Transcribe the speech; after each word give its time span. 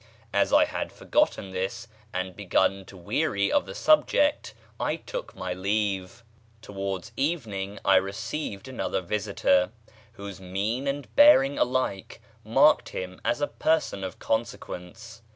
As 0.33 0.51
I 0.51 0.65
had 0.65 0.91
forgotten 0.91 1.51
this, 1.51 1.87
and 2.11 2.35
begun 2.35 2.85
to 2.85 2.97
weary 2.97 3.51
of 3.51 3.67
the 3.67 3.75
subject, 3.75 4.55
I 4.79 4.95
took 4.95 5.35
my 5.35 5.53
leave. 5.53 6.23
Towards 6.63 7.11
evening 7.15 7.77
I 7.85 7.97
received 7.97 8.67
another 8.67 9.01
visitor, 9.01 9.69
whose 10.13 10.41
mien 10.41 10.87
and 10.87 11.15
bearing 11.15 11.59
alike 11.59 12.19
marked 12.43 12.89
him 12.89 13.21
as 13.23 13.41
a 13.41 13.47
person 13.47 14.03
of 14.03 14.17
consequence. 14.17 15.21